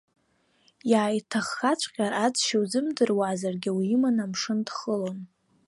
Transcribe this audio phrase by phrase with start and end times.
[0.91, 5.19] Иааиҭаххаҵәҟьар, аӡсашьа узымдыруазаргьы, уиманы амшын дхылон.